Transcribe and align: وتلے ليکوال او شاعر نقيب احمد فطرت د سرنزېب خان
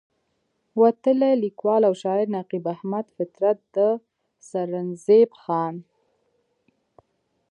وتلے 0.79 1.31
ليکوال 1.43 1.81
او 1.87 1.93
شاعر 2.03 2.27
نقيب 2.35 2.65
احمد 2.75 3.05
فطرت 3.15 3.59
د 3.75 3.77
سرنزېب 4.49 5.29
خان 5.41 5.75